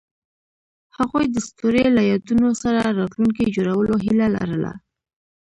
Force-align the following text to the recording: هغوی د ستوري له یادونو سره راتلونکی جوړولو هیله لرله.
هغوی 0.97 1.25
د 1.29 1.37
ستوري 1.47 1.85
له 1.97 2.01
یادونو 2.11 2.49
سره 2.63 2.81
راتلونکی 2.99 3.53
جوړولو 3.55 3.93
هیله 4.05 4.27
لرله. 4.35 4.71